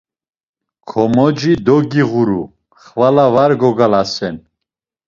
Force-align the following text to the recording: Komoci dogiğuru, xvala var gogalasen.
Komoci 0.89 1.51
dogiğuru, 1.65 2.43
xvala 2.81 3.27
var 3.35 3.51
gogalasen. 3.61 4.35